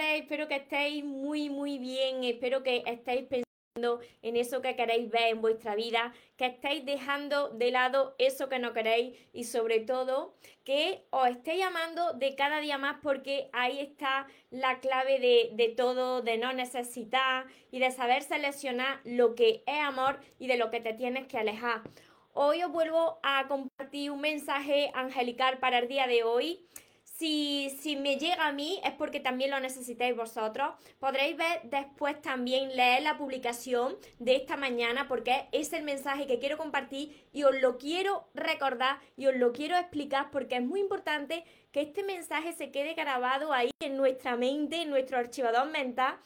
[0.00, 5.28] Espero que estéis muy muy bien, espero que estéis pensando en eso que queréis ver
[5.28, 10.34] en vuestra vida, que estéis dejando de lado eso que no queréis y sobre todo
[10.64, 15.68] que os estéis amando de cada día más porque ahí está la clave de, de
[15.68, 20.72] todo, de no necesitar y de saber seleccionar lo que es amor y de lo
[20.72, 21.82] que te tienes que alejar.
[22.32, 26.66] Hoy os vuelvo a compartir un mensaje angelical para el día de hoy
[27.16, 30.74] si, si, me llega a mí es porque también lo necesitáis vosotros.
[30.98, 36.40] Podréis ver después también leer la publicación de esta mañana porque es el mensaje que
[36.40, 40.80] quiero compartir y os lo quiero recordar y os lo quiero explicar porque es muy
[40.80, 46.16] importante que este mensaje se quede grabado ahí en nuestra mente, en nuestro archivador mental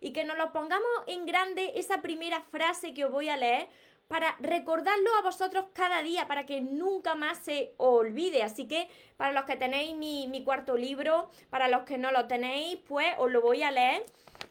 [0.00, 3.68] y que nos lo pongamos en grande esa primera frase que os voy a leer
[4.08, 8.42] para recordarlo a vosotros cada día, para que nunca más se olvide.
[8.42, 12.26] Así que para los que tenéis mi, mi cuarto libro, para los que no lo
[12.26, 14.04] tenéis, pues os lo voy a leer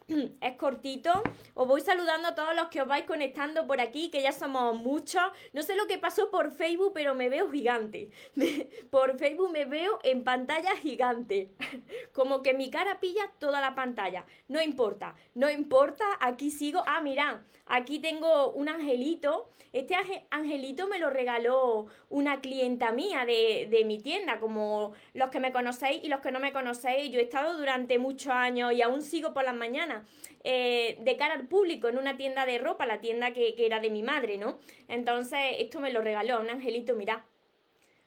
[0.40, 1.22] es cortito.
[1.54, 4.76] Os voy saludando a todos los que os vais conectando por aquí, que ya somos
[4.76, 5.22] muchos.
[5.52, 8.10] No sé lo que pasó por Facebook, pero me veo gigante.
[8.90, 11.50] por Facebook me veo en pantalla gigante.
[12.12, 14.24] Como que mi cara pilla toda la pantalla.
[14.48, 16.82] No importa, no importa, aquí sigo.
[16.86, 19.50] Ah, mirad, aquí tengo un angelito.
[19.72, 19.94] Este
[20.30, 25.52] angelito me lo regaló una clienta mía de, de mi tienda, como los que me
[25.52, 27.12] conocéis y los que no me conocéis.
[27.12, 30.06] Yo he estado durante muchos años y aún sigo por las mañanas
[30.44, 33.80] eh, de cara al público en una tienda de ropa, la tienda que, que, era
[33.80, 34.58] de mi madre, ¿no?
[34.88, 37.26] Entonces, esto me lo regaló un angelito, mirá,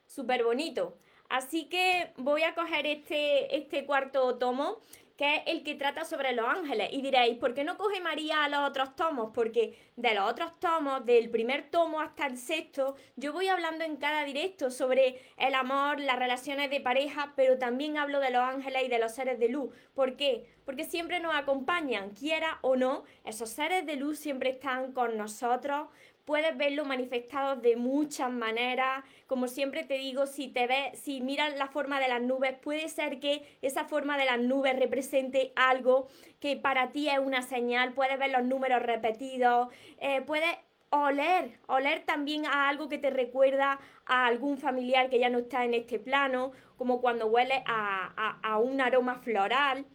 [0.06, 0.96] súper bonito.
[1.28, 4.80] Así que voy a coger este, este cuarto tomo
[5.22, 6.88] que es el que trata sobre los ángeles.
[6.90, 9.30] Y diréis, ¿por qué no coge María a los otros tomos?
[9.32, 13.98] Porque de los otros tomos, del primer tomo hasta el sexto, yo voy hablando en
[13.98, 18.82] cada directo sobre el amor, las relaciones de pareja, pero también hablo de los ángeles
[18.84, 19.72] y de los seres de luz.
[19.94, 20.44] ¿Por qué?
[20.64, 25.86] Porque siempre nos acompañan, quiera o no, esos seres de luz siempre están con nosotros,
[26.24, 29.04] puedes verlo manifestado de muchas maneras.
[29.26, 32.88] Como siempre te digo, si te ves, si miras la forma de las nubes, puede
[32.88, 36.08] ser que esa forma de las nubes represente algo
[36.40, 37.92] que para ti es una señal.
[37.92, 39.68] Puedes ver los números repetidos,
[39.98, 40.56] eh, puedes
[40.90, 45.64] oler, oler también a algo que te recuerda a algún familiar que ya no está
[45.64, 49.86] en este plano, como cuando huele a, a, a un aroma floral.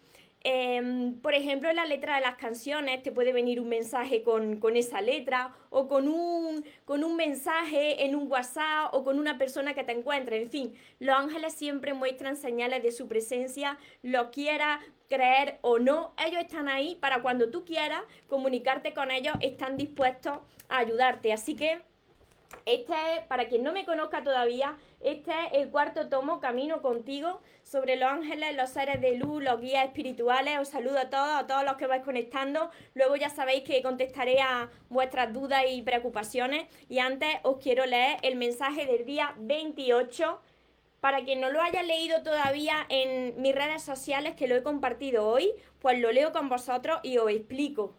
[0.49, 4.61] Eh, por ejemplo, en la letra de las canciones te puede venir un mensaje con,
[4.61, 9.37] con, esa letra o con un, con un mensaje en un WhatsApp o con una
[9.37, 10.41] persona que te encuentre.
[10.41, 16.13] En fin, los ángeles siempre muestran señales de su presencia, lo quieras creer o no,
[16.25, 21.33] ellos están ahí para cuando tú quieras comunicarte con ellos, están dispuestos a ayudarte.
[21.33, 21.81] Así que
[22.65, 27.39] este es, para quien no me conozca todavía, este es el cuarto tomo, Camino contigo,
[27.63, 30.59] sobre los ángeles, los seres de luz, los guías espirituales.
[30.59, 32.69] Os saludo a todos, a todos los que vais conectando.
[32.93, 36.67] Luego ya sabéis que contestaré a vuestras dudas y preocupaciones.
[36.89, 40.41] Y antes os quiero leer el mensaje del día 28.
[40.99, 45.27] Para quien no lo haya leído todavía en mis redes sociales, que lo he compartido
[45.27, 47.95] hoy, pues lo leo con vosotros y os explico.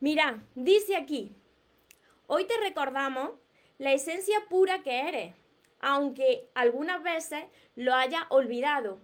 [0.00, 1.34] Mirad, dice aquí,
[2.26, 3.30] hoy te recordamos
[3.80, 5.34] la esencia pura que eres,
[5.80, 9.00] aunque algunas veces lo haya olvidado.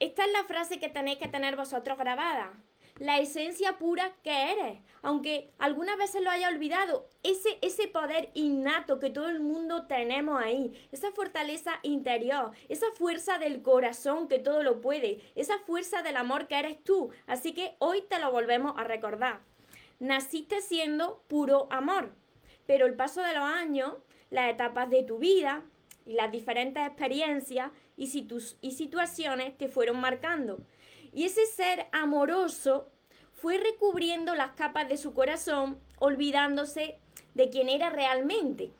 [0.00, 2.54] Esta es la frase que tenéis que tener vosotros grabada.
[2.96, 8.98] La esencia pura que eres, aunque algunas veces lo haya olvidado, ese, ese poder innato
[8.98, 14.62] que todo el mundo tenemos ahí, esa fortaleza interior, esa fuerza del corazón que todo
[14.62, 17.10] lo puede, esa fuerza del amor que eres tú.
[17.26, 19.40] Así que hoy te lo volvemos a recordar.
[19.98, 22.14] Naciste siendo puro amor,
[22.68, 23.94] pero el paso de los años,
[24.28, 25.62] las etapas de tu vida
[26.04, 30.58] y las diferentes experiencias y, situaciones te fueron marcando.
[31.14, 32.90] Y ese ser amoroso
[33.32, 36.98] fue recubriendo las capas de su corazón, olvidándose
[37.32, 38.70] de quién era realmente.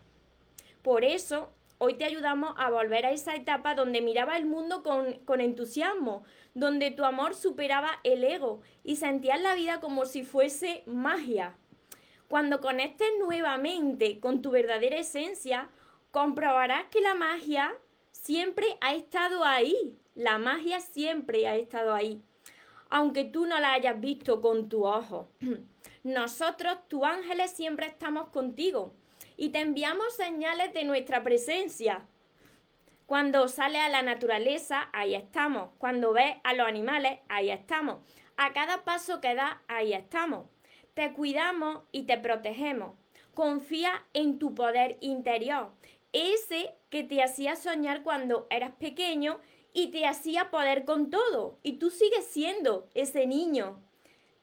[0.82, 5.14] Por eso, hoy te ayudamos a volver a esa etapa donde miraba el mundo con,
[5.20, 10.82] con entusiasmo, donde tu amor superaba el ego y sentías la vida como si fuese
[10.85, 11.56] magia.
[12.28, 15.70] Cuando conectes nuevamente con tu verdadera esencia,
[16.10, 17.75] comprobarás que la magia
[18.12, 19.98] siempre ha estado ahí.
[20.14, 22.22] La magia siempre ha estado ahí.
[22.90, 25.28] aunque tú no la hayas visto con tu ojo.
[26.04, 28.94] Nosotros, tus ángeles, siempre estamos contigo
[29.36, 32.06] y te enviamos señales de nuestra presencia.
[33.06, 35.70] Cuando sales a la naturaleza, ahí estamos.
[35.78, 37.98] Cuando ves a los animales, ahí estamos.
[38.36, 40.46] A cada paso que das, ahí estamos.
[40.99, 42.97] Te cuidamos y te protegemos.
[43.33, 45.71] Confía en tu poder interior,
[46.12, 49.39] ese que te hacía soñar cuando eras pequeño
[49.73, 51.61] y te hacía poder con todo.
[51.62, 53.81] Y tú sigues siendo ese niño.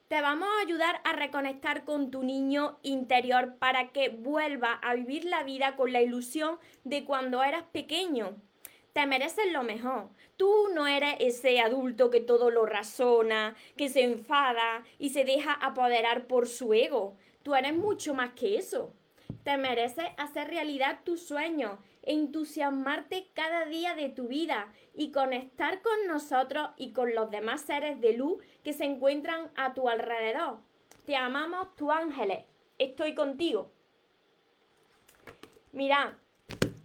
[0.08, 5.26] Te vamos a ayudar a reconectar con tu niño interior para que vuelva a vivir
[5.26, 8.38] la vida con la ilusión de cuando eras pequeño
[8.96, 10.08] te mereces lo mejor.
[10.38, 15.52] Tú no eres ese adulto que todo lo razona, que se enfada y se deja
[15.52, 17.18] apoderar por su ego.
[17.44, 18.94] Tú eres mucho más que eso.
[19.44, 26.08] Te mereces hacer realidad tus sueños, entusiasmarte cada día de tu vida y conectar con
[26.08, 30.60] nosotros y con los demás seres de luz que se encuentran a tu alrededor.
[31.06, 32.46] Te amamos, tu ángeles.
[32.78, 33.70] Estoy contigo.
[35.74, 36.18] Mira,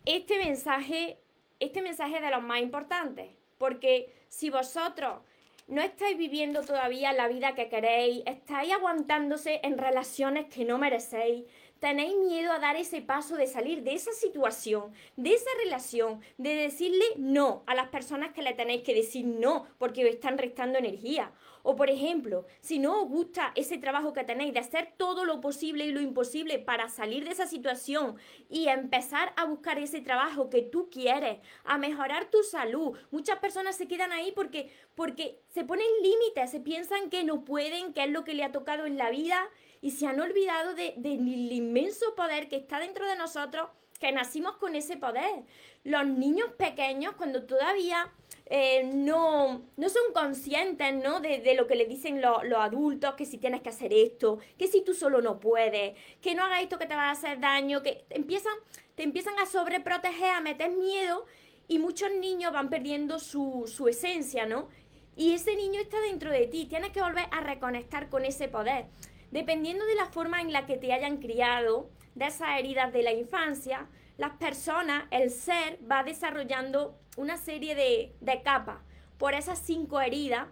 [0.04, 1.19] este mensaje
[1.60, 5.20] este mensaje es de los más importantes, porque si vosotros
[5.68, 11.44] no estáis viviendo todavía la vida que queréis, estáis aguantándose en relaciones que no merecéis,
[11.78, 16.54] tenéis miedo a dar ese paso de salir de esa situación, de esa relación, de
[16.54, 20.78] decirle no a las personas que le tenéis que decir no porque os están restando
[20.78, 21.32] energía.
[21.62, 25.40] O por ejemplo, si no os gusta ese trabajo que tenéis de hacer todo lo
[25.40, 28.16] posible y lo imposible para salir de esa situación
[28.48, 32.96] y empezar a buscar ese trabajo que tú quieres, a mejorar tu salud.
[33.10, 37.92] Muchas personas se quedan ahí porque, porque se ponen límites, se piensan que no pueden,
[37.92, 39.48] que es lo que le ha tocado en la vida
[39.80, 43.68] y se han olvidado del de, inmenso poder que está dentro de nosotros,
[44.00, 45.44] que nacimos con ese poder.
[45.84, 48.10] Los niños pequeños, cuando todavía
[48.46, 51.20] eh, no, no son conscientes ¿no?
[51.20, 54.82] De, lo que le dicen los adultos, que si tienes que hacer esto, que si
[54.82, 58.04] tú solo no puedes, que no hagas esto que te va a hacer daño, que
[58.08, 58.54] te empiezan,
[58.96, 61.26] te empiezan a sobreproteger, a meter miedo
[61.68, 64.68] y muchos niños van perdiendo su, su esencia, ¿no?
[65.14, 68.86] Y ese niño está dentro de ti, tienes que volver a reconectar con ese poder.
[69.30, 73.12] Dependiendo de la forma en la que te hayan criado, de esas heridas de la
[73.12, 78.78] infancia, las personas, el ser, va desarrollando una serie de, capas
[79.18, 80.46] por esas cinco heridas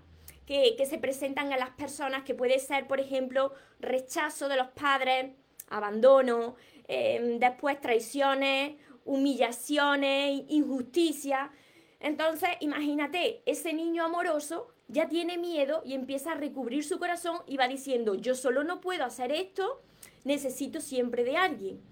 [0.46, 5.32] que, se presentan a las personas, que puede ser, por ejemplo, rechazo de los padres,
[5.68, 6.56] abandono,
[6.86, 11.50] em, después traiciones, humillaciones, injusticia.
[12.00, 17.58] Entonces, imagínate, ese niño amoroso ya tiene miedo y empieza a recubrir su corazón y
[17.58, 19.82] va diciendo, yo solo no puedo hacer esto,
[20.24, 21.82] necesito siempre de alguien.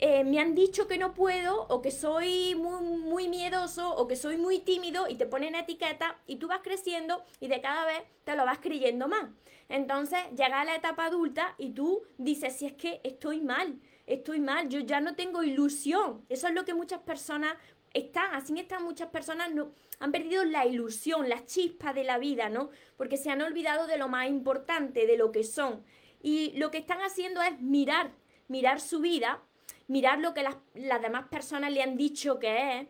[0.00, 4.14] Eh, me han dicho que no puedo o que soy muy, muy miedoso o que
[4.14, 8.02] soy muy tímido y te ponen etiqueta y tú vas creciendo y de cada vez
[8.22, 9.28] te lo vas creyendo más.
[9.68, 14.68] Entonces llega la etapa adulta y tú dices, si es que estoy mal, estoy mal,
[14.68, 16.24] yo ya no tengo ilusión.
[16.28, 17.56] Eso es lo que muchas personas
[17.92, 22.48] están, así están muchas personas, no, han perdido la ilusión, la chispa de la vida,
[22.48, 22.70] ¿no?
[22.96, 25.82] Porque se han olvidado de lo más importante, de lo que son.
[26.22, 28.10] Y lo que están haciendo es mirar,
[28.48, 29.42] mirar su vida,
[29.86, 32.86] mirar lo que las, las demás personas le han dicho que es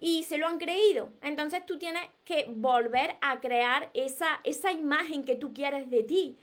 [0.00, 1.10] y se lo han creído.
[1.22, 6.38] Entonces tú tienes que volver a crear esa, esa imagen que tú quieres de ti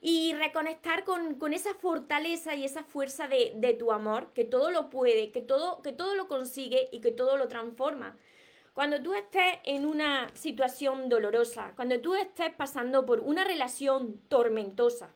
[0.00, 4.90] y reconectar con, esa fortaleza y esa fuerza de, de, tu amor, que todo lo
[4.90, 8.16] puede, que todo, que todo lo consigue y que todo lo transforma.
[8.74, 15.14] Cuando tú estés en una situación dolorosa, cuando tú estés pasando por una relación tormentosa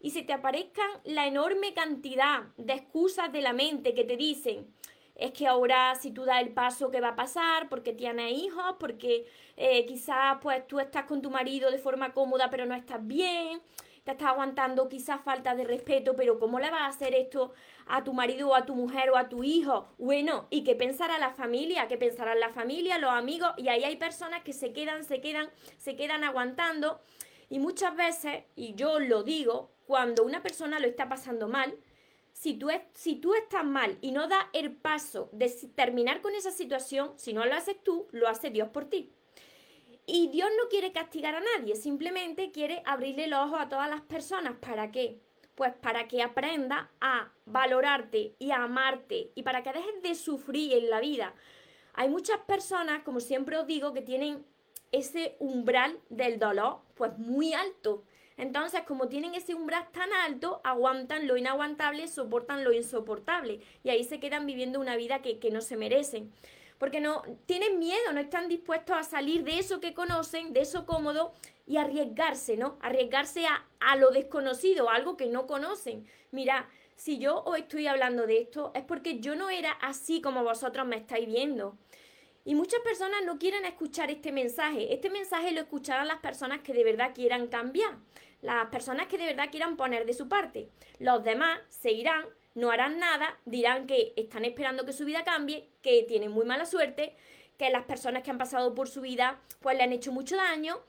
[0.00, 4.72] y se te aparezcan la enorme cantidad de excusas de la mente que te dicen,
[5.14, 7.68] es que ahora si tú das el paso, ¿qué va a pasar?
[7.68, 9.26] Porque tienes hijos, porque
[9.56, 13.60] eh, quizás pues tú estás con tu marido de forma cómoda pero no estás bien,
[14.04, 17.52] te estás aguantando quizás falta de respeto, pero ¿cómo le vas a hacer esto
[17.88, 19.88] a tu marido o a tu mujer o a tu hijo?
[19.98, 21.88] Bueno, ¿y qué pensará la familia?
[21.88, 23.50] ¿Qué pensará la familia, los amigos?
[23.58, 27.00] Y ahí hay personas que se quedan, se quedan, se quedan aguantando.
[27.48, 31.78] Y muchas veces, y yo lo digo, cuando una persona lo está pasando mal,
[32.32, 36.50] si tú, si tú estás mal y no das el paso de terminar con esa
[36.50, 39.12] situación, si no lo haces tú, lo hace Dios por ti.
[40.06, 44.02] Y Dios no quiere castigar a nadie, simplemente quiere abrirle los ojos a todas las
[44.02, 44.54] personas.
[44.60, 45.20] ¿Para qué?
[45.54, 50.74] Pues para que aprenda a valorarte y a amarte y para que dejes de sufrir
[50.74, 51.34] en la vida.
[51.94, 54.46] Hay muchas personas, como siempre os digo, que tienen
[54.92, 58.04] ese umbral del dolor pues muy alto.
[58.36, 64.04] Entonces, como tienen ese umbral tan alto, aguantan lo inaguantable, soportan lo insoportable y ahí
[64.04, 66.32] se quedan viviendo una vida que, que no se merecen.
[66.78, 70.86] porque no tienen miedo, no están dispuestos a salir de eso que conocen, de eso
[70.86, 71.32] cómodo
[71.66, 72.78] y arriesgarse, ¿no?
[72.80, 76.06] Arriesgarse a, a lo desconocido, a algo que no conocen.
[76.30, 80.44] Mira, si yo os estoy hablando de esto es porque yo no era así como
[80.44, 81.76] vosotros me estáis viendo.
[82.44, 84.92] Y muchas personas no quieren escuchar este mensaje.
[84.92, 87.96] Este mensaje lo escucharán las personas que de verdad quieran cambiar,
[88.40, 90.68] las personas que de verdad quieran poner de su parte.
[90.98, 95.68] Los demás se irán, no harán nada, dirán que están esperando que su vida cambie,
[95.82, 97.16] que tienen muy mala suerte,
[97.58, 100.80] que las personas que han pasado por su vida pues le han hecho mucho daño,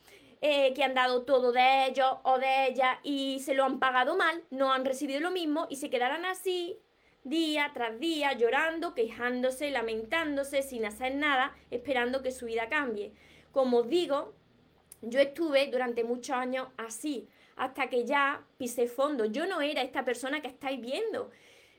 [0.42, 4.16] eh, que han dado todo de ellos o de ellas y se lo han pagado
[4.16, 6.80] mal, no han recibido lo mismo y se quedarán así
[7.24, 13.14] día tras día llorando, quejándose, lamentándose, sin hacer nada, esperando que su vida cambie.
[13.52, 14.34] Como os digo,
[15.02, 19.26] yo estuve durante muchos años así, hasta que ya pisé fondo.
[19.26, 21.32] Yo no era esta persona que estáis viendo.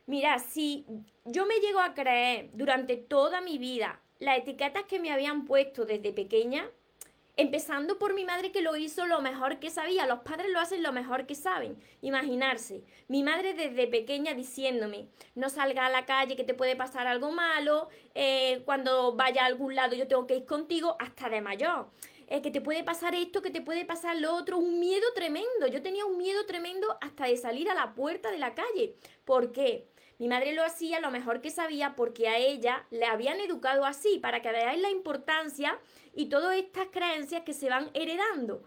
[0.06, 0.86] Mira, si
[1.24, 5.84] yo me llego a creer durante toda mi vida las etiquetas que me habían puesto
[5.84, 6.68] desde pequeña,
[7.40, 10.04] Empezando por mi madre que lo hizo lo mejor que sabía.
[10.04, 11.82] Los padres lo hacen lo mejor que saben.
[12.02, 12.84] Imaginarse.
[13.08, 17.32] Mi madre desde pequeña diciéndome, no salga a la calle que te puede pasar algo
[17.32, 17.88] malo.
[18.14, 21.88] Eh, cuando vaya a algún lado yo tengo que ir contigo hasta de mayor.
[22.26, 24.58] Eh, que te puede pasar esto, que te puede pasar lo otro.
[24.58, 25.66] Un miedo tremendo.
[25.66, 28.96] Yo tenía un miedo tremendo hasta de salir a la puerta de la calle.
[29.24, 29.88] ¿Por qué?
[30.20, 34.18] Mi madre lo hacía lo mejor que sabía porque a ella le habían educado así,
[34.18, 35.78] para que veáis la importancia
[36.14, 38.62] y todas estas creencias que se van heredando.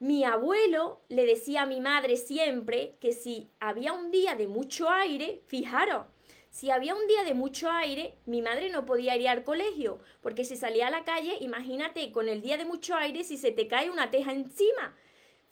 [0.00, 4.90] Mi abuelo le decía a mi madre siempre que si había un día de mucho
[4.90, 6.08] aire, fijaros,
[6.50, 10.44] si había un día de mucho aire, mi madre no podía ir al colegio, porque
[10.44, 13.66] si salía a la calle, imagínate con el día de mucho aire si se te
[13.66, 14.94] cae una teja encima.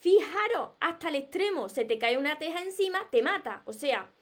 [0.00, 3.62] Fijaros, hasta el extremo, se te cae una teja encima, te mata.
[3.64, 4.12] O sea,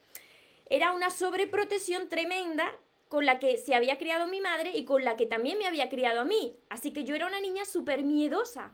[0.69, 5.17] era una sobreprotección tremenda con la que se había criado mi madre y con la
[5.17, 6.55] que también me había criado a mí.
[6.69, 8.71] Así que yo era una niña súper miedosa.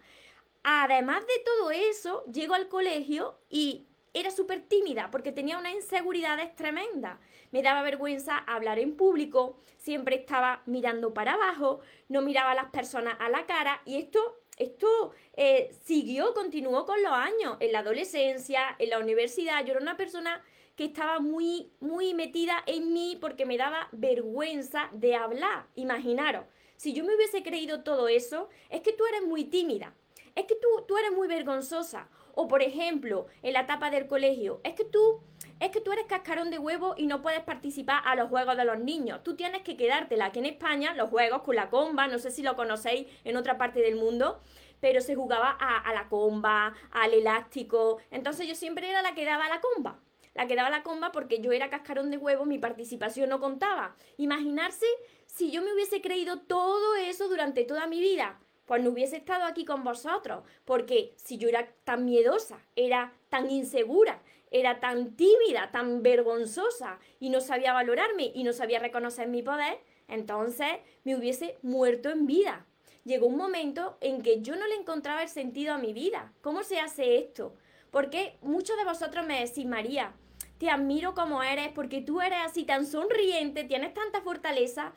[0.63, 6.53] Además de todo eso, llego al colegio y era súper tímida porque tenía unas inseguridades
[6.55, 7.17] tremendas.
[7.51, 12.71] Me daba vergüenza hablar en público, siempre estaba mirando para abajo, no miraba a las
[12.71, 17.79] personas a la cara y esto, esto eh, siguió, continuó con los años, en la
[17.79, 19.63] adolescencia, en la universidad.
[19.63, 20.43] Yo era una persona
[20.75, 25.67] que estaba muy, muy metida en mí porque me daba vergüenza de hablar.
[25.75, 29.95] Imaginaros, si yo me hubiese creído todo eso, es que tú eres muy tímida,
[30.35, 32.09] es que tú, tú eres muy vergonzosa.
[32.37, 35.21] O por ejemplo, en la etapa del colegio, es que tú
[35.61, 38.65] es que tú eres cascarón de huevo y no puedes participar a los juegos de
[38.65, 39.23] los niños.
[39.23, 40.25] Tú tienes que quedártela.
[40.25, 43.57] Aquí en España, los juegos con la comba, no sé si lo conocéis en otra
[43.57, 44.41] parte del mundo,
[44.81, 47.99] pero se jugaba a, a la comba, al elástico.
[48.11, 50.01] Entonces yo siempre era la que daba la comba
[50.35, 53.95] la que daba la comba porque yo era cascarón de huevo, mi participación no contaba.
[54.17, 54.85] Imaginarse
[55.25, 59.45] si yo me hubiese creído todo eso durante toda mi vida, pues no hubiese estado
[59.45, 65.71] aquí con vosotros, porque si yo era tan miedosa, era tan insegura, era tan tímida,
[65.71, 71.57] tan vergonzosa y no sabía valorarme y no sabía reconocer mi poder, entonces me hubiese
[71.61, 72.65] muerto en vida.
[73.03, 76.33] Llegó un momento en que yo no le encontraba el sentido a mi vida.
[76.41, 77.55] ¿Cómo se hace esto?
[77.91, 80.13] Porque muchos de vosotros me decís, María,
[80.57, 84.93] te admiro como eres, porque tú eres así tan sonriente, tienes tanta fortaleza.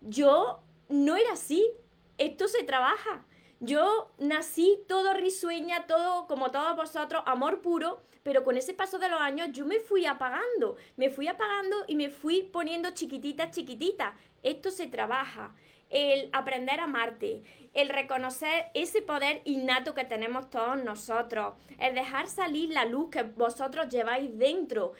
[0.00, 1.66] Yo no era así,
[2.18, 3.24] esto se trabaja.
[3.60, 9.08] Yo nací todo risueña, todo como todos vosotros, amor puro, pero con ese paso de
[9.08, 14.16] los años yo me fui apagando, me fui apagando y me fui poniendo chiquitita, chiquitita.
[14.42, 15.54] Esto se trabaja
[15.90, 17.42] el aprender a amarte,
[17.74, 23.22] el reconocer ese poder innato que tenemos todos nosotros, el dejar salir la luz que
[23.22, 24.92] vosotros lleváis dentro,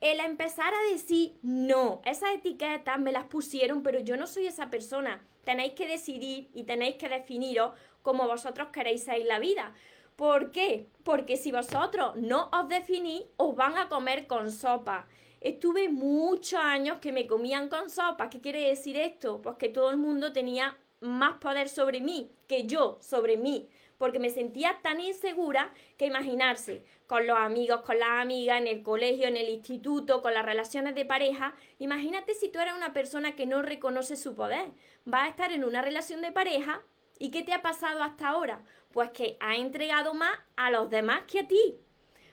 [0.00, 4.70] el empezar a decir, no, esas etiquetas me las pusieron, pero yo no soy esa
[4.70, 5.22] persona.
[5.44, 9.74] Tenéis que decidir y tenéis que definiros como vosotros queréis ser la vida.
[10.16, 10.86] ¿Por qué?
[11.04, 15.06] Porque si vosotros no os definís, os van a comer con sopa.
[15.40, 18.28] Estuve muchos años que me comían con sopa.
[18.28, 19.40] ¿Qué quiere decir esto?
[19.40, 24.18] Pues que todo el mundo tenía más poder sobre mí que yo sobre mí, porque
[24.18, 29.26] me sentía tan insegura que imaginarse, con los amigos, con las amigas, en el colegio,
[29.26, 33.46] en el instituto, con las relaciones de pareja, imagínate si tú eres una persona que
[33.46, 34.70] no reconoce su poder.
[35.04, 36.82] Vas a estar en una relación de pareja
[37.18, 38.62] y ¿qué te ha pasado hasta ahora?
[38.92, 41.80] Pues que ha entregado más a los demás que a ti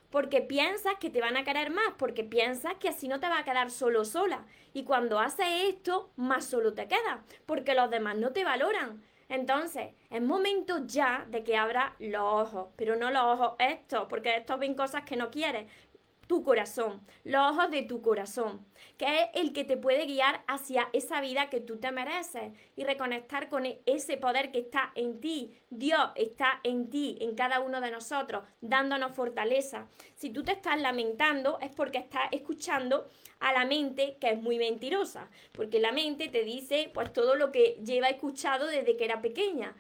[0.10, 3.40] porque piensas que te van a querer más, porque piensas que así no te va
[3.40, 4.46] a quedar solo sola.
[4.74, 9.04] Y cuando haces esto, más solo te quedas, porque los demás no te valoran.
[9.30, 14.38] Entonces, es momento ya de que abra los ojos, pero no los ojos estos, porque
[14.38, 15.70] estos ven cosas que no quieres.
[16.28, 18.66] Tu corazón, los ojos de tu corazón,
[18.98, 22.84] que es el que te puede guiar hacia esa vida que tú te mereces y
[22.84, 25.54] reconectar con ese poder que está en ti.
[25.70, 29.88] Dios está en ti, en cada uno de nosotros, dándonos fortaleza.
[30.16, 33.08] Si tú te estás lamentando es porque estás escuchando
[33.40, 37.52] a la mente que es muy mentirosa, porque la mente te dice pues todo lo
[37.52, 39.76] que lleva escuchado desde que era pequeña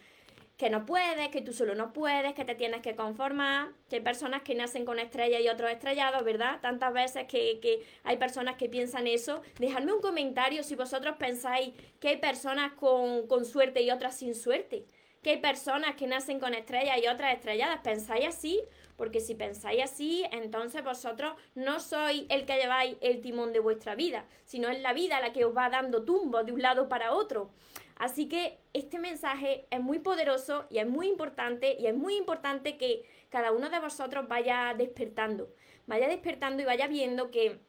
[0.57, 4.01] que no puedes, que tú solo no puedes, que te tienes que conformar, que hay
[4.01, 6.59] personas que nacen con estrellas y otros estrellados, ¿verdad?
[6.61, 9.41] Tantas veces que, hay personas que piensan eso.
[9.59, 14.33] Dejadme un comentario si vosotros pensáis que hay personas con, con suerte y otras sin
[14.33, 14.85] suerte.
[15.21, 17.81] Que hay personas que nacen con estrellas y otras estrelladas.
[17.81, 18.59] ¿Pensáis así?
[18.95, 23.93] Porque si pensáis así, entonces vosotros no sois el que lleváis el timón de vuestra
[23.93, 27.13] vida, sino es la vida la que os va dando tumbos de un lado para
[27.13, 27.51] otro.
[27.97, 32.77] Así que este mensaje es muy poderoso y es muy importante y es muy importante
[32.77, 35.49] que cada uno de vosotros vaya despertando,
[35.87, 37.59] vaya despertando y vaya viendo que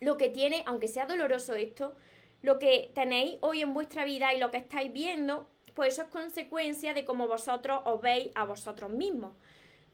[0.00, 1.94] lo que tiene, aunque sea doloroso esto,
[2.40, 6.08] lo que tenéis hoy en vuestra vida y lo que estáis viendo, pues eso es
[6.08, 9.32] consecuencia de cómo vosotros os veis a vosotros mismos.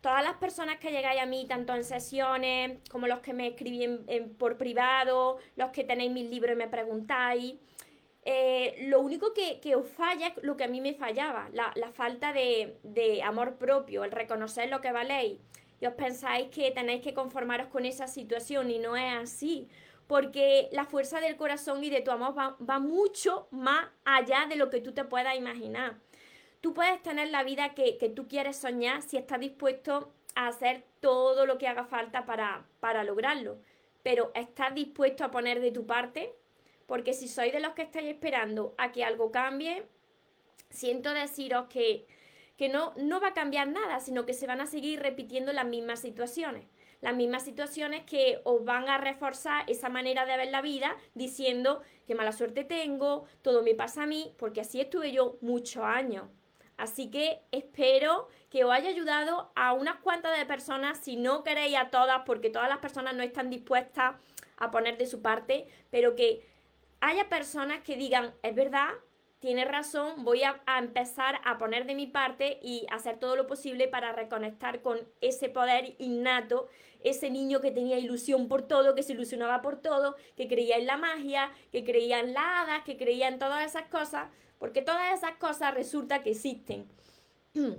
[0.01, 3.89] Todas las personas que llegáis a mí, tanto en sesiones como los que me escribís
[4.39, 7.57] por privado, los que tenéis mis libros y me preguntáis,
[8.29, 12.33] eh, lo único que, os falla es lo que a mí me fallaba, la, falta
[12.33, 15.39] de, amor propio, el reconocer lo que valéis.
[15.81, 19.69] Y os pensáis que tenéis que conformaros con esa situación y no es así,
[20.09, 24.71] porque la fuerza del corazón y de tu amor va, mucho más allá de lo
[24.71, 26.01] que tú te puedas imaginar.
[26.61, 30.83] Tú puedes tener la vida que, que tú quieres soñar si estás dispuesto a hacer
[30.99, 33.59] todo lo que haga falta para, para lograrlo,
[34.03, 36.35] pero estás dispuesto a poner de tu parte
[36.87, 39.87] porque si sois de los que estáis esperando a que algo cambie,
[40.71, 42.07] siento deciros que,
[42.57, 45.67] que no, no va a cambiar nada, sino que se van a seguir repitiendo las
[45.67, 46.67] mismas situaciones.
[47.03, 51.83] Las mismas situaciones que os van a reforzar esa manera de ver la vida diciendo
[52.07, 56.29] que mala suerte tengo, todo me pasa a mí, porque así estuve yo muchos años.
[56.77, 61.77] Así que espero que os haya ayudado a unas cuantas de personas, si no queréis
[61.77, 64.17] a todas, porque todas las personas no están dispuestas
[64.59, 66.47] a poner de su parte, pero que
[67.01, 68.91] haya personas que digan, es verdad,
[69.41, 73.87] tiene razón, voy a, empezar a poner de mi parte y hacer todo lo posible
[73.87, 76.69] para reconectar con ese poder innato,
[77.05, 80.87] ese niño que tenía ilusión por todo, que se ilusionaba por todo, que creía en
[80.87, 85.17] la magia, que creía en las hadas, que creía en todas esas cosas, porque todas
[85.17, 86.89] esas cosas resulta que existen.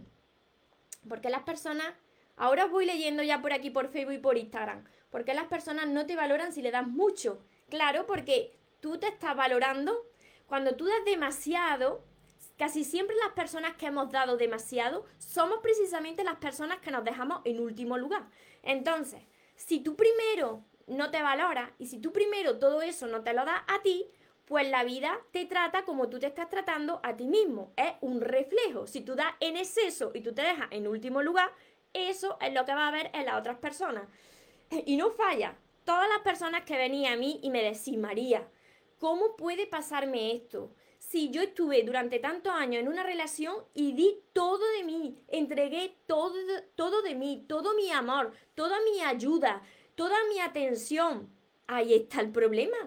[1.08, 1.88] Porque las personas,
[2.36, 5.88] ahora os voy leyendo ya por aquí por Facebook y por Instagram, porque las personas
[5.88, 7.40] no te valoran si le das mucho.
[7.70, 10.06] Claro, porque tú te estás valorando,
[10.48, 12.04] cuando tú das demasiado,
[12.58, 17.42] casi siempre las personas que hemos dado demasiado somos precisamente las personas que nos dejamos
[17.46, 18.28] en último lugar.
[18.64, 19.22] Entonces,
[19.56, 23.46] si tú primero no te valoras y si tú primero todo eso no te lo
[23.46, 24.06] das a ti,
[24.46, 27.74] pues la vida te trata como tú te estás tratando a ti mismo.
[27.76, 28.88] Es un reflejo.
[28.88, 31.52] Si tú das en exceso y tú te dejas en último lugar,
[31.94, 34.04] eso es lo que va a haber en las otras personas.
[34.86, 35.56] Y no falla.
[35.84, 38.48] Todas las personas que venían a mí y me decían, María,
[39.00, 40.74] ¿Cómo puede pasarme esto?
[40.98, 45.96] Si yo estuve durante tantos años en una relación y di todo de mí, entregué
[46.08, 46.34] todo,
[46.76, 49.62] todo de mí, todo mi amor, toda mi ayuda,
[49.94, 51.30] toda mi atención,
[51.68, 52.78] ahí está el problema.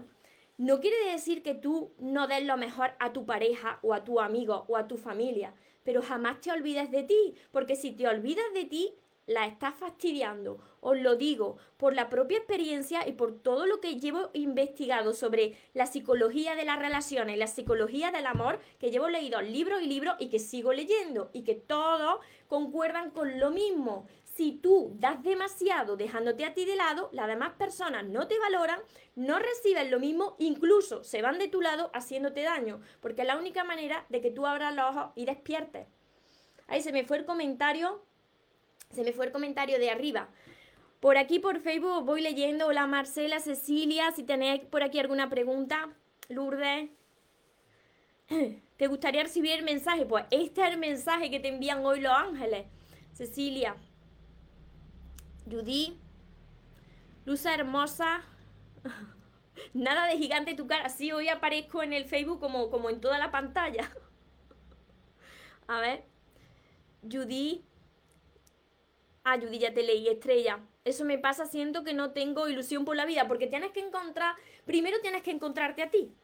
[0.59, 4.19] No quiere decir que tú no des lo mejor a tu pareja o a tu
[4.19, 8.53] amigo o a tu familia, pero jamás te olvides de ti, porque si te olvidas
[8.53, 8.95] de ti,
[9.31, 10.59] la estás fastidiando.
[10.81, 15.57] Os lo digo por la propia experiencia y por todo lo que llevo investigado sobre
[15.73, 20.17] la psicología de las relaciones, la psicología del amor, que llevo leído libros y libros
[20.19, 24.09] y que sigo leyendo y que todos concuerdan con lo mismo.
[24.25, 28.81] Si tú das demasiado dejándote a ti de lado, las demás personas no te valoran,
[29.15, 33.39] no reciben lo mismo, incluso se van de tu lado haciéndote daño, porque es la
[33.39, 35.87] única manera de que tú abras los ojos y despiertes.
[36.67, 38.03] Ahí se me fue el comentario
[38.91, 40.29] se me fue el comentario de arriba.
[41.01, 42.67] Por aquí por Facebook voy leyendo.
[42.67, 45.89] Hola Marcela, Cecilia, si tenéis por aquí alguna pregunta.
[46.29, 46.91] Lourdes.
[48.77, 50.07] ¿Te gustaría recibir el mensaje?
[50.07, 52.67] Pues este es el mensaje que te envían hoy los ángeles.
[53.13, 53.77] Cecilia.
[55.51, 55.99] Judy.
[57.25, 58.23] Luz hermosa.
[59.75, 60.89] Nada de gigante tu cara.
[60.89, 63.91] Sí, hoy aparezco en el Facebook como, como en toda la pantalla.
[65.67, 66.05] A ver.
[67.03, 67.65] Judy.
[69.25, 70.61] Ah, Judy, ya te leí, estrella.
[70.85, 74.35] Eso me pasa, siento que no tengo ilusión por la vida, porque tienes que encontrar,
[74.65, 76.15] primero tienes que encontrarte a ti.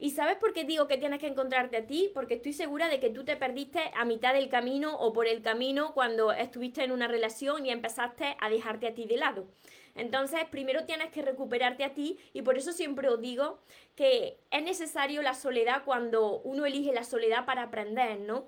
[0.00, 2.10] ¿Y sabes por qué digo que tienes que encontrarte a ti?
[2.14, 5.42] Porque estoy segura de que tú te perdiste a mitad del camino o por el
[5.42, 9.48] camino cuando estuviste en una relación y empezaste a dejarte a ti de lado.
[9.96, 13.58] Entonces, primero tienes que recuperarte a ti y por eso siempre os digo
[13.96, 18.46] que es necesario la soledad cuando uno elige la soledad para aprender, ¿no?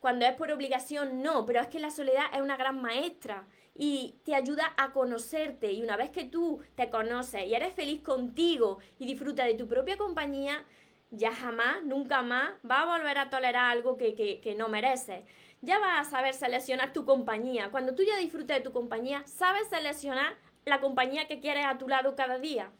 [0.00, 4.14] Cuando es por obligación, no, pero es que la soledad es una gran maestra y
[4.24, 5.72] te ayuda a conocerte.
[5.72, 9.68] Y una vez que tú te conoces y eres feliz contigo y disfrutas de tu
[9.68, 10.64] propia compañía,
[11.10, 15.24] ya jamás, nunca más va a volver a tolerar algo que, que, no mereces.
[15.60, 17.70] Ya vas a saber seleccionar tu compañía.
[17.70, 21.88] Cuando tú ya disfrutes de tu compañía, sabes seleccionar la compañía que quieres a tu
[21.88, 22.70] lado cada día.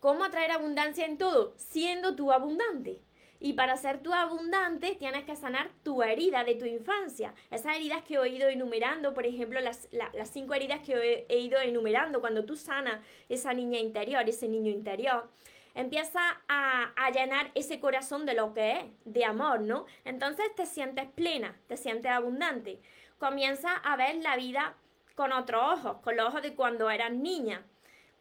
[0.00, 1.54] ¿Cómo atraer abundancia en todo?
[1.56, 3.02] Siendo tú abundante.
[3.44, 7.34] Y para ser tú abundante tienes que sanar tu herida de tu infancia.
[7.50, 11.60] Esas heridas que he ido enumerando, por ejemplo, las, las cinco heridas que he ido
[11.60, 15.28] enumerando, cuando tú sanas esa niña interior, ese niño interior,
[15.74, 19.84] empieza a, a, llenar ese corazón de lo que es, de amor, ¿no?
[20.06, 22.80] Entonces te sientes plena, te sientes abundante.
[23.18, 24.74] Comienza a ver la vida
[25.16, 27.62] con otros ojos, con los ojos de cuando eras niña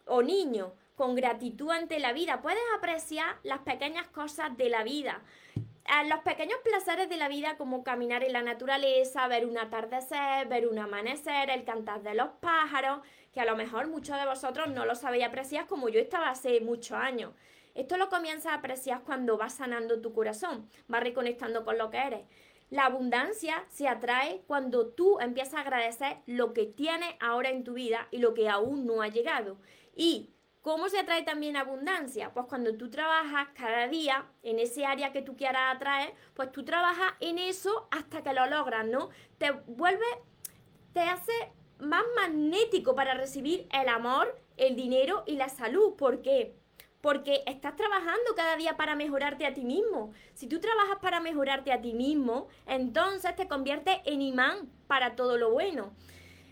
[0.06, 2.42] o niño, con gratitud ante la vida.
[2.42, 5.22] Puedes apreciar las pequeñas cosas de la vida.
[6.08, 10.68] Los pequeños placeres de la vida como caminar en la naturaleza, ver un atardecer, ver
[10.68, 13.02] un amanecer, el cantar de los pájaros,
[13.34, 16.62] que a lo mejor muchos de vosotros no lo sabéis apreciar como yo estaba hace
[16.62, 17.34] muchos años.
[17.76, 21.98] Esto lo comienzas a apreciar cuando vas sanando tu corazón, vas reconectando con lo que
[21.98, 22.22] eres.
[22.70, 27.74] La abundancia se atrae cuando tú empiezas a agradecer lo que tienes ahora en tu
[27.74, 29.58] vida y lo que aún no ha llegado.
[29.96, 30.32] Y
[30.64, 32.34] ¿Cómo se atrae también abundancia?
[32.34, 36.64] Pues cuando tú trabajas cada día en ese área que tú quieras atraer, pues tú
[36.64, 39.10] trabajas en eso hasta que lo logras, ¿no?
[39.38, 40.06] Te vuelve,
[40.94, 41.34] te hace
[41.80, 45.96] más magnético para recibir el amor, el dinero y la salud.
[45.98, 46.56] ¿Por qué?
[47.02, 50.14] Porque estás trabajando cada día para mejorarte a ti mismo.
[50.34, 55.38] Si tú trabajas para mejorarte a ti mismo, entonces te conviertes en imán para todo
[55.38, 55.94] lo bueno.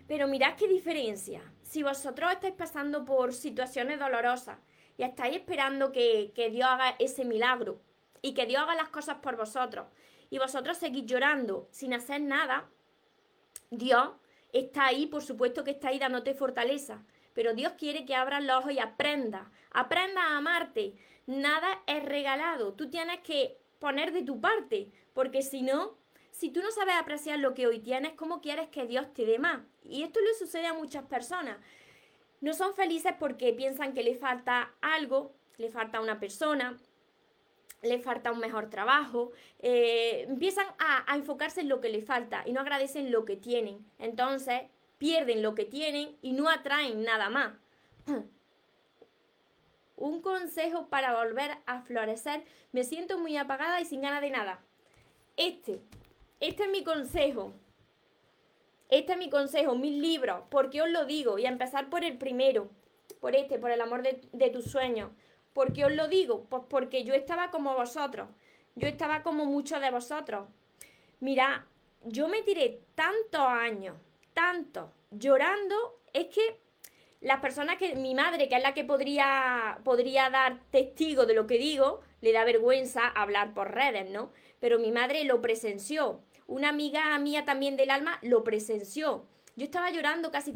[0.10, 1.41] Pero mirad qué diferencia.
[1.71, 4.57] Si vosotros estáis pasando por situaciones dolorosas
[4.97, 7.79] y estáis esperando que, que Dios haga ese milagro
[8.21, 9.88] y que Dios haga las cosas por vosotros
[10.29, 12.69] y vosotros seguís llorando sin hacer nada,
[13.69, 14.10] Dios
[14.51, 18.57] está ahí, por supuesto que está ahí dándote fortaleza, pero Dios quiere que abras los
[18.57, 20.97] ojos y aprendas, aprenda a amarte.
[21.25, 26.00] Nada es regalado, tú tienes que poner de tu parte, porque si no,
[26.31, 29.37] si tú no sabes apreciar lo que hoy tienes, ¿cómo quieres que Dios te dé
[29.37, 29.61] más?
[29.83, 31.57] Y esto le sucede a muchas personas.
[32.39, 36.77] No son felices porque piensan que le falta algo, le falta una persona,
[37.83, 42.43] le falta un mejor trabajo, eh, empiezan a, a enfocarse en lo que le falta
[42.45, 43.85] y no agradecen lo que tienen.
[43.99, 44.63] Entonces
[44.97, 47.53] pierden lo que tienen y no atraen nada más.
[49.95, 52.43] Un consejo para volver a florecer.
[52.71, 54.63] Me siento muy apagada y sin ganas de nada.
[55.37, 55.79] Este,
[56.41, 57.54] este es mi consejo.
[58.89, 60.41] Este es mi consejo, mis libros.
[60.49, 61.39] ¿Por qué os lo digo?
[61.39, 62.69] Y a empezar por el primero,
[63.21, 65.12] por este, por el amor de, tus sueños.
[65.54, 66.45] ¿Por qué os lo digo?
[66.49, 68.27] Pues porque yo estaba como vosotros.
[68.75, 70.47] Yo estaba como muchos de vosotros.
[71.21, 71.67] Mira,
[72.04, 73.95] yo me tiré tantos años,
[74.34, 76.01] tantos, llorando.
[76.12, 76.58] Es que
[77.21, 81.45] las personas que, mi madre, que es la que podría, podría dar testigo de lo
[81.45, 84.32] que digo, le da vergüenza hablar por redes, ¿no?
[84.60, 86.19] Pero mi madre lo presenció.
[86.51, 89.25] Una amiga mía también del alma lo presenció.
[89.55, 90.53] Yo estaba llorando casi,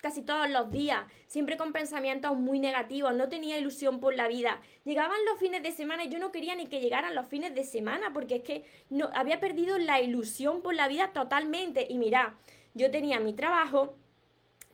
[0.00, 4.62] casi todos los días, siempre con pensamientos muy negativos, no tenía ilusión por la vida.
[4.84, 7.64] Llegaban los fines de semana y yo no quería ni que llegaran los fines de
[7.64, 11.86] semana porque es que no, había perdido la ilusión por la vida totalmente.
[11.90, 12.38] Y mira,
[12.72, 13.96] yo tenía mi trabajo,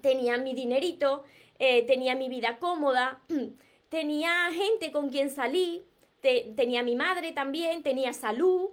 [0.02, 1.24] tenía mi dinerito,
[1.58, 3.20] eh, tenía mi vida cómoda,
[3.88, 5.84] tenía gente con quien salir,
[6.20, 8.70] tenía mi madre también, tenía salud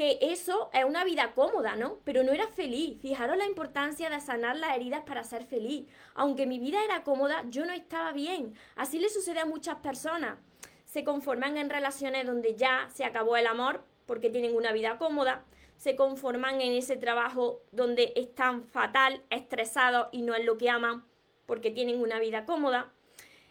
[0.00, 1.98] que eso es una vida cómoda, ¿no?
[2.04, 2.98] Pero no era feliz.
[3.02, 5.86] Fijaros la importancia de sanar las heridas para ser feliz.
[6.14, 8.54] Aunque mi vida era cómoda, yo no estaba bien.
[8.76, 10.38] Así le sucede a muchas personas.
[10.86, 15.44] Se conforman en relaciones donde ya se acabó el amor porque tienen una vida cómoda.
[15.76, 21.04] Se conforman en ese trabajo donde están fatal, estresados y no es lo que aman
[21.44, 22.90] porque tienen una vida cómoda.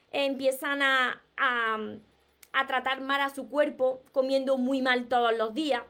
[0.09, 1.77] Empiezan a, a,
[2.53, 5.83] a tratar mal a su cuerpo comiendo muy mal todos los días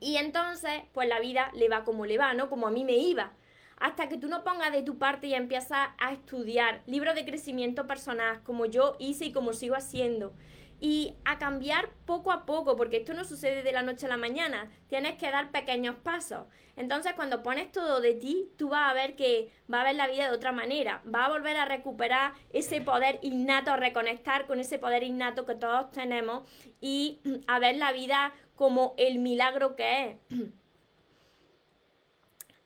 [0.00, 2.48] y entonces, pues la vida le va como le va, ¿no?
[2.48, 3.32] Como a mí me iba.
[3.76, 7.86] Hasta que tú no pongas de tu parte y empiezas a estudiar libros de crecimiento
[7.86, 10.34] personal, como yo hice y como sigo haciendo.
[10.80, 14.16] y a cambiar poco a poco, porque esto no sucede de la noche a la
[14.16, 16.46] mañana, tienes que dar pequeños pasos.
[16.76, 20.08] Entonces cuando pones todo de ti, tú vas a ver que va a ver la
[20.08, 24.58] vida de otra manera, va a volver a recuperar ese poder innato, a reconectar con
[24.58, 26.48] ese poder innato que todos tenemos
[26.80, 30.38] y a ver la vida como el milagro que es.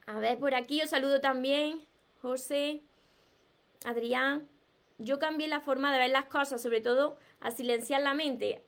[0.06, 1.86] A ver, por aquí os saludo también,
[2.20, 2.82] José,
[3.84, 4.48] Adrián.
[4.98, 8.64] Yo cambié la forma de ver las cosas, sobre todo a silenciar la mente,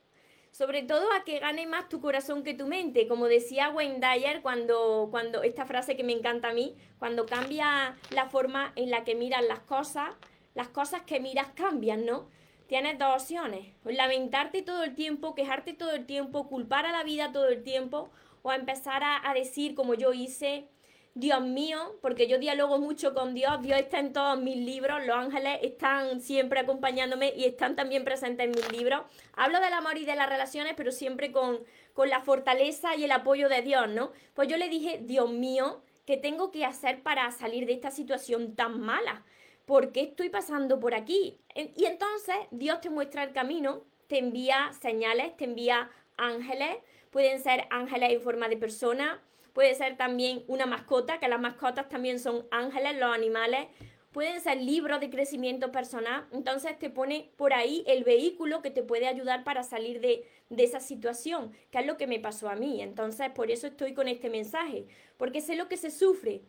[0.52, 4.40] sobre todo a que gane más tu corazón que tu mente, como decía Wayne Dyer
[4.40, 9.02] cuando, cuando esta frase que me encanta a mí, cuando cambia la forma en la
[9.02, 10.14] que miras las cosas,
[10.54, 12.28] las cosas que miras cambian, ¿no?
[12.66, 17.32] Tienes dos opciones, lamentarte todo el tiempo, quejarte todo el tiempo, culpar a la vida
[17.32, 18.10] todo el tiempo,
[18.42, 20.68] o empezar a, a decir como yo hice,
[21.14, 25.16] Dios mío, porque yo dialogo mucho con Dios, Dios está en todos mis libros, los
[25.16, 29.00] ángeles están siempre acompañándome y están también presentes en mis libros.
[29.32, 31.60] Hablo del amor y de las relaciones, pero siempre con,
[31.94, 34.12] con la fortaleza y el apoyo de Dios, ¿no?
[34.34, 38.54] Pues yo le dije, Dios mío, ¿qué tengo que hacer para salir de esta situación
[38.54, 39.24] tan mala?
[39.66, 41.40] ¿Por qué estoy pasando por aquí?
[41.56, 46.76] Y entonces Dios te muestra el camino, te envía señales, te envía ángeles,
[47.10, 49.20] pueden ser ángeles en forma de persona,
[49.52, 53.66] puede ser también una mascota, que las mascotas también son ángeles, los animales,
[54.12, 58.84] pueden ser libros de crecimiento personal, entonces te pone por ahí el vehículo que te
[58.84, 62.54] puede ayudar para salir de, de esa situación, que es lo que me pasó a
[62.54, 66.42] mí, entonces por eso estoy con este mensaje, porque sé lo que se sufre.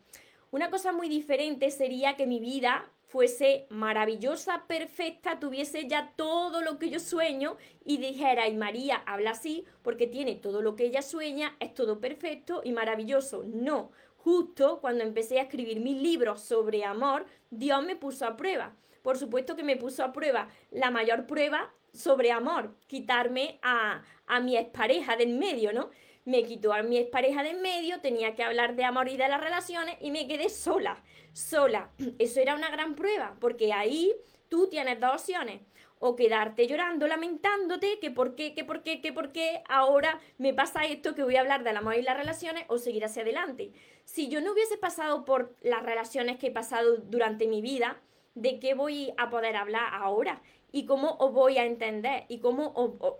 [0.52, 6.78] Una cosa muy diferente sería que mi vida fuese maravillosa, perfecta, tuviese ya todo lo
[6.78, 11.00] que yo sueño y dijera, y María habla así porque tiene todo lo que ella
[11.02, 13.44] sueña, es todo perfecto y maravilloso.
[13.46, 18.76] No, justo cuando empecé a escribir mis libros sobre amor, Dios me puso a prueba.
[19.02, 24.40] Por supuesto que me puso a prueba la mayor prueba sobre amor, quitarme a, a
[24.40, 25.88] mi expareja del medio, ¿no?
[26.28, 29.30] Me quitó a mi expareja de en medio, tenía que hablar de amor y de
[29.30, 31.88] las relaciones y me quedé sola sola.
[32.18, 34.12] Eso era una gran prueba, porque ahí
[34.50, 35.62] tú tienes dos opciones.
[36.00, 40.52] O quedarte llorando, lamentándote, que por qué, que por qué, que por qué ahora me
[40.52, 43.72] pasa esto, que voy a hablar del amor y las relaciones, o seguir hacia adelante.
[44.04, 48.00] Si yo no hubiese pasado por las relaciones que he pasado durante mi vida,
[48.34, 50.42] ¿de qué voy a poder hablar ahora?
[50.72, 52.26] ¿Y cómo os voy a entender?
[52.28, 52.74] ¿Y cómo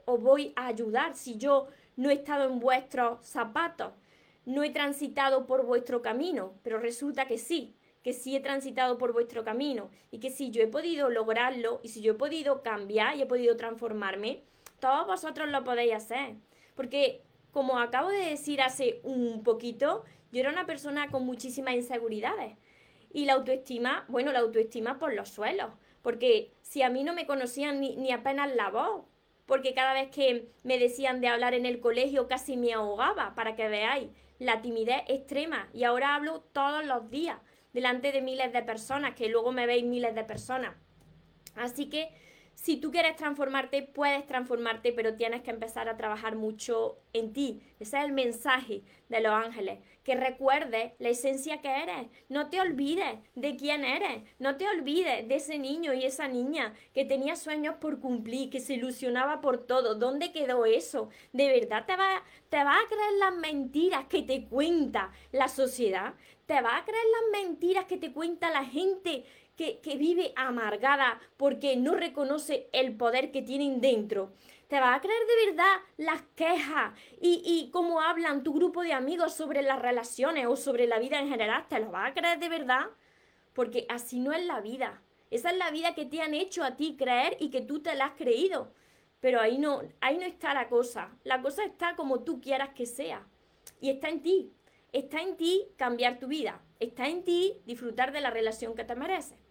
[0.04, 3.92] os voy a ayudar si yo no he estado en vuestros zapatos?
[4.46, 9.12] No he transitado por vuestro camino, pero resulta que sí, que sí he transitado por
[9.12, 13.16] vuestro camino y que si yo he podido lograrlo y si yo he podido cambiar
[13.16, 14.44] y he podido transformarme,
[14.78, 16.36] todos vosotros lo podéis hacer.
[16.76, 22.56] Porque como acabo de decir hace un poquito, yo era una persona con muchísimas inseguridades.
[23.12, 25.72] Y la autoestima, bueno, la autoestima por los suelos.
[26.02, 29.04] Porque si a mí no me conocían ni, ni apenas la voz,
[29.48, 33.56] porque cada vez que me decían de hablar en el colegio casi me ahogaba, para
[33.56, 35.70] que veáis, la timidez extrema.
[35.72, 37.38] Y ahora hablo todos los días
[37.72, 40.76] delante de miles de personas, que luego me veis miles de personas.
[41.56, 42.10] Así que
[42.60, 47.62] si tú quieres transformarte, puedes transformarte, pero tienes que empezar a trabajar mucho en ti.
[47.78, 49.78] Ese es el mensaje de los ángeles.
[50.02, 52.08] Que recuerdes la esencia que eres.
[52.28, 54.24] No te olvides de quién eres.
[54.40, 58.58] No te olvides de ese niño y esa niña que tenía sueños por cumplir, que
[58.58, 59.94] se ilusionaba por todo.
[59.94, 61.10] ¿Dónde quedó eso?
[61.32, 66.14] ¿De verdad te vas te va a creer las mentiras que te cuenta la sociedad?
[66.46, 69.24] ¿Te va a creer las mentiras que te cuenta la gente
[69.58, 74.32] que, vive amargada porque no reconoce el poder que tienen dentro?
[74.68, 78.92] ¿Te va a creer de verdad las quejas y, y cómo hablan tu grupo de
[78.92, 81.66] amigos sobre las relaciones o sobre la vida en general?
[81.68, 82.86] ¿Te lo va a creer de verdad?
[83.52, 85.02] Porque así no es la vida.
[85.30, 87.94] Esa es la vida que te han hecho a ti creer y que tú te
[87.94, 88.72] la has creído.
[89.20, 91.10] Pero ahí no, ahí no está la cosa.
[91.24, 93.26] La cosa está como tú quieras que sea.
[93.80, 94.52] Y está en ti.
[94.92, 96.62] Está en ti cambiar tu vida.
[96.78, 99.47] Está en ti disfrutar de la relación que te mereces.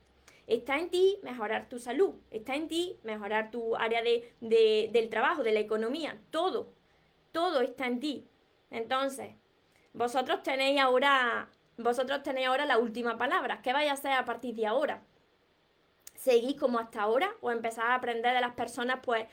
[0.47, 2.15] Está en ti mejorar tu salud.
[2.31, 6.19] Está en ti mejorar tu área de, del trabajo, de la economía.
[6.31, 6.73] Todo.
[7.31, 8.27] Todo está en ti.
[8.71, 9.35] Entonces,
[9.93, 13.61] vosotros tenéis ahora, vosotros tenéis ahora la última palabra.
[13.61, 15.03] ¿Qué vais a hacer a partir de ahora?
[16.15, 19.27] ¿Seguís como hasta ahora o empezar a aprender de las personas pues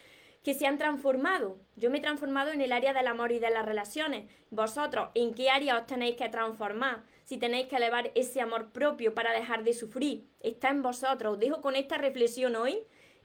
[0.45, 1.59] que se han transformado.
[1.75, 4.31] Yo me he transformado en el área del amor y de las relaciones.
[4.51, 7.03] Vosotros, ¿en qué área os tenéis que transformar?
[7.25, 11.35] Si tenéis que elevar ese amor propio para dejar de sufrir, está en vosotros.
[11.35, 12.79] Os dejo con esta reflexión hoy.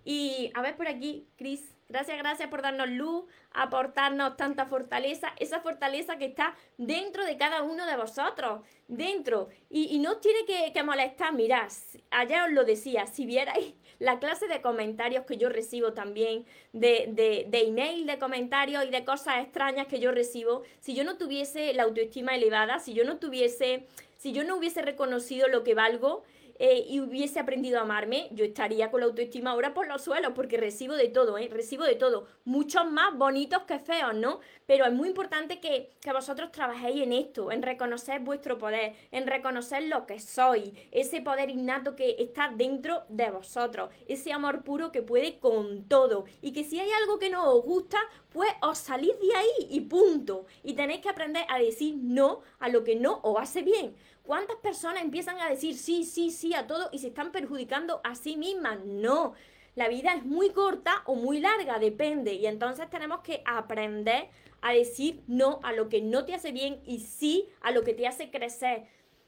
[0.05, 1.75] Y a ver por aquí, Cris.
[1.89, 7.63] Gracias, gracias por darnos luz, aportarnos tanta fortaleza, esa fortaleza que está dentro de cada
[7.63, 9.49] uno de vosotros, dentro.
[9.71, 11.67] Y, no tiene que, que molestar, mirad,
[12.11, 17.09] ayer os lo decía, si vierais la clase de comentarios que yo recibo también, de,
[17.09, 21.17] de, de email, de comentarios y de cosas extrañas que yo recibo, si yo no
[21.17, 23.85] tuviese la autoestima elevada, si yo no tuviese,
[24.17, 26.23] si yo no hubiese reconocido lo que valgo,
[26.59, 30.33] eh, y hubiese aprendido a amarme, yo estaría con la autoestima ahora por los suelos,
[30.35, 31.49] porque recibo de todo, ¿eh?
[31.49, 32.27] Recibo de todo.
[32.43, 34.41] Muchos más bonitos que feos, ¿no?
[34.65, 39.25] Pero es muy importante que, que vosotros trabajéis en esto, en reconocer vuestro poder, en
[39.25, 44.91] reconocer lo que sois, ese poder innato que está dentro de vosotros, ese amor puro
[44.91, 46.25] que puede con todo.
[46.41, 47.99] Y que si hay algo que no os gusta,
[48.33, 50.45] pues os salís de ahí y punto.
[50.63, 53.95] Y tenéis que aprender a decir no a lo que no os hace bien.
[54.29, 58.13] ¿Cuántas personas empiezan a decir sí, sí, sí a todo y se están perjudicando a
[58.13, 58.85] sí mismas?
[58.85, 59.33] No.
[59.73, 62.35] La vida es muy corta o muy larga, depende.
[62.35, 64.27] Y entonces tenemos que aprender
[64.61, 67.95] a decir no a lo que no te hace bien y sí a lo que
[67.95, 68.83] te hace crecer.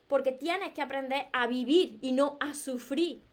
[0.08, 3.24] Porque tienes que aprender a vivir y no a sufrir.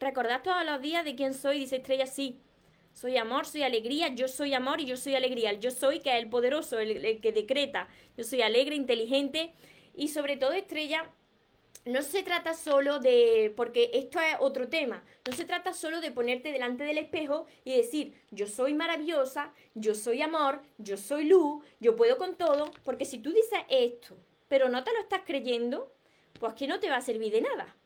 [0.00, 2.42] Recordad todos los días de quién soy, dice Estrella, sí.
[2.92, 5.54] Soy amor, soy alegría, yo soy amor y yo soy alegría.
[5.54, 7.88] yo soy que es el poderoso, el, el que decreta.
[8.18, 9.54] Yo soy alegre, inteligente
[9.94, 11.10] y sobre todo Estrella,
[11.84, 16.12] no se trata solo de, porque esto es otro tema, no se trata solo de
[16.12, 21.64] ponerte delante del espejo y decir, yo soy maravillosa, yo soy amor, yo soy luz,
[21.80, 24.16] yo puedo con todo, porque si tú dices esto,
[24.48, 25.92] pero no te lo estás creyendo,
[26.38, 27.76] pues que no te va a servir de nada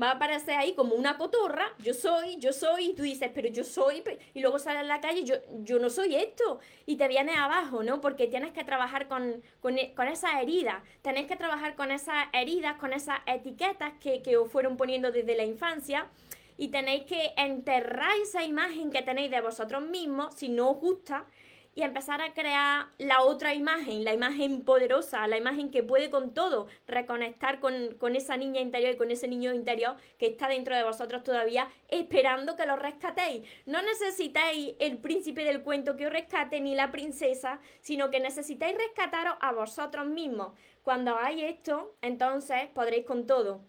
[0.00, 3.48] va a aparecer ahí como una cotorra, yo soy, yo soy, y tú dices, pero
[3.48, 4.02] yo soy,
[4.34, 7.82] y luego sales a la calle, yo, yo no soy esto, y te vienes abajo,
[7.82, 8.00] ¿no?
[8.00, 12.26] Porque tienes que trabajar con, con, e, con esas heridas, tenés que trabajar con esas
[12.32, 16.08] heridas, con esas etiquetas que, que os fueron poniendo desde la infancia,
[16.56, 21.26] y tenéis que enterrar esa imagen que tenéis de vosotros mismos, si no os gusta,
[21.74, 26.32] y empezar a crear la otra imagen, la imagen poderosa, la imagen que puede con
[26.32, 30.76] todo, reconectar con, con, esa niña interior y con ese niño interior que está dentro
[30.76, 33.48] de vosotros todavía, esperando que lo rescatéis.
[33.66, 38.76] No necesitáis el príncipe del cuento que os rescate ni la princesa, sino que necesitáis
[38.76, 40.52] rescataros a vosotros mismos.
[40.82, 43.62] Cuando hagáis esto, entonces podréis con todo.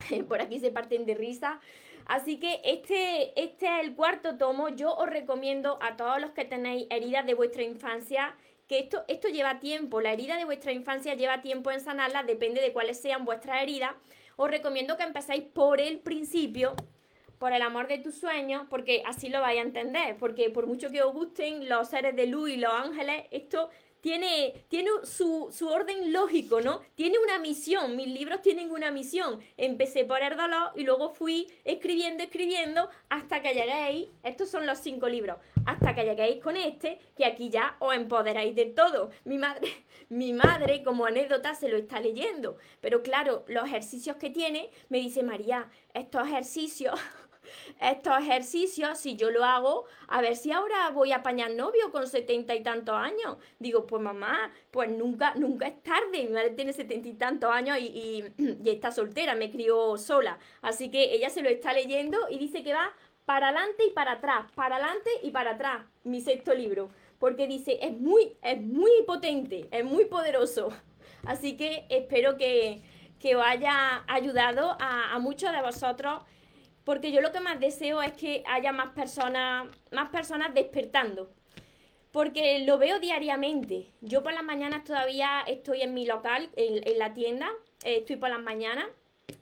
[0.28, 1.60] Por aquí se parten de risa.
[2.10, 4.68] Así que este, este es el cuarto tomo.
[4.68, 8.34] Yo os recomiendo a todos los que tenéis heridas de vuestra infancia
[8.66, 10.00] que esto, esto lleva tiempo.
[10.00, 13.92] La herida de vuestra infancia lleva tiempo en sanarla, depende de cuáles sean vuestras heridas.
[14.34, 16.74] Os recomiendo que empecéis por el principio,
[17.38, 20.16] por el amor de tus sueños, porque así lo vais a entender.
[20.16, 23.70] Porque por mucho que os gusten los seres de luz y los ángeles, esto
[24.00, 26.80] tiene, tiene su, su, orden lógico, ¿no?
[26.94, 29.40] Tiene una misión, mis libros tienen una misión.
[29.56, 34.78] Empecé por el dolor y luego fui escribiendo, escribiendo hasta que lleguéis, estos son los
[34.78, 39.10] cinco libros, hasta que lleguéis con este, que aquí ya os empoderáis del todo.
[39.24, 44.30] Mi madre, mi madre como anécdota se lo está leyendo, pero claro, los ejercicios que
[44.30, 46.98] tiene, me dice María, estos ejercicios
[47.80, 52.06] estos ejercicios, si yo lo hago, a ver si ahora voy a apañar novio con
[52.06, 53.36] setenta y tantos años.
[53.58, 56.24] Digo, pues mamá, pues nunca, nunca es tarde.
[56.24, 60.38] Mi madre tiene setenta y tantos años y, y, está soltera, me crió sola.
[60.62, 62.92] Así que ella se lo está leyendo y dice que va
[63.24, 66.90] para adelante y para atrás, para adelante y para atrás, mi sexto libro.
[67.18, 70.70] Porque dice, es muy, es muy potente, es muy poderoso.
[71.24, 72.82] Así que espero que,
[73.18, 76.22] que os haya ayudado a, a muchos de vosotros
[76.90, 81.30] porque yo lo que más deseo es que haya más personas, más personas despertando.
[82.10, 83.92] Porque lo veo diariamente.
[84.00, 87.48] Yo por las mañanas todavía estoy en mi local, en, la tienda,
[87.84, 88.86] eh, estoy por las mañanas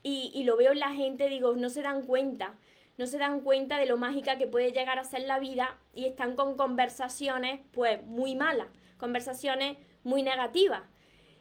[0.03, 2.53] y, lo veo en la gente, digo, no se dan cuenta,
[2.99, 6.05] no se dan cuenta de lo mágica que puede llegar a ser la vida y
[6.05, 10.83] están con conversaciones pues muy malas, conversaciones muy negativas.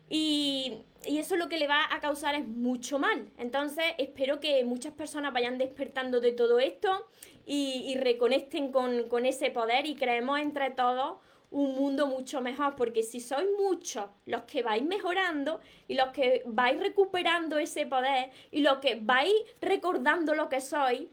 [0.08, 3.30] Y, y eso lo que le va a causar es mucho mal.
[3.38, 7.08] Entonces espero que muchas personas vayan despertando de todo esto
[7.46, 11.18] y, reconecten con, con, ese poder y creemos entre todos
[11.50, 16.42] un mundo mucho mejor, porque si sois muchos los que vais mejorando y los que
[16.44, 21.08] vais recuperando ese poder y los que vais recordando lo que sois,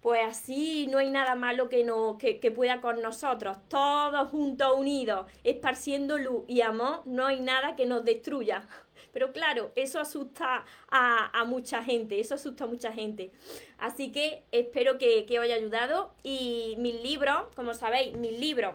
[0.00, 3.56] pues así no hay nada malo que, no, que, pueda con nosotros.
[3.68, 8.68] Todos juntos, unidos, esparciendo luz y amor, no hay nada que nos destruya.
[9.12, 13.30] Pero claro, eso asusta a, a mucha gente, eso asusta a mucha gente.
[13.78, 18.74] Así que espero que, que os haya ayudado y mis libros, como sabéis, mis libros,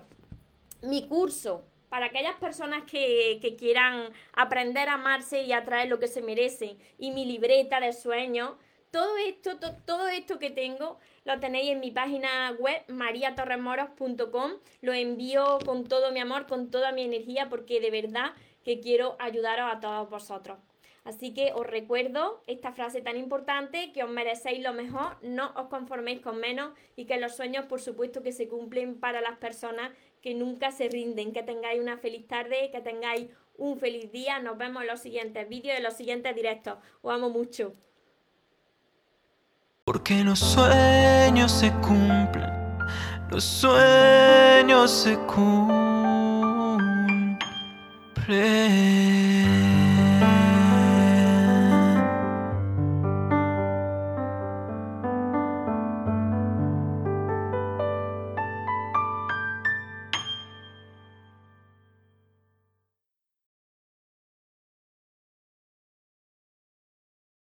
[0.81, 6.07] mi curso, para aquellas personas que, que, quieran aprender a amarse y atraer lo que
[6.07, 8.53] se merecen, y mi libreta de sueños,
[8.89, 14.51] todo esto, to, todo esto que tengo lo tenéis en mi página web mariatorremoros.com.
[14.81, 18.33] Lo envío con todo mi amor, con toda mi energía, porque de verdad
[18.63, 20.57] que quiero ayudaros a todos vosotros.
[21.05, 25.67] Así que os recuerdo esta frase tan importante, que os merecéis lo mejor, no os
[25.67, 29.91] conforméis con menos y que los sueños por supuesto que se cumplen para las personas
[30.21, 34.57] que nunca se rinden, que tengáis una feliz tarde, que tengáis un feliz día, nos
[34.57, 37.73] vemos en los siguientes vídeos, en los siguientes directos, os amo mucho.
[39.83, 42.49] Porque los sueños se cumplen,
[43.29, 45.92] los sueños se cumplen.
[48.25, 49.32] pray.